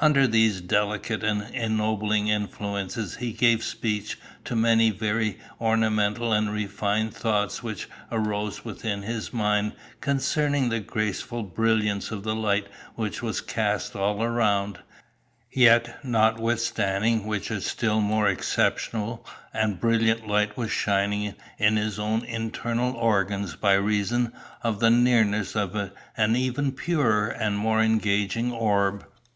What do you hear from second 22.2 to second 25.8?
internal organs by reason of the nearness of